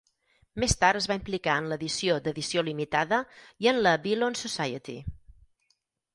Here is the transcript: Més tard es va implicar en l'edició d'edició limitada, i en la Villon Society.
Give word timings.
Més 0.61 0.71
tard 0.83 0.99
es 1.01 1.07
va 1.11 1.17
implicar 1.19 1.57
en 1.63 1.67
l'edició 1.73 2.15
d'edició 2.29 2.65
limitada, 2.71 3.21
i 3.67 3.71
en 3.75 3.83
la 3.85 3.93
Villon 4.09 4.41
Society. 4.43 4.99